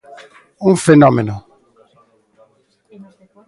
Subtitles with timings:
[0.69, 1.35] Un fenómeno.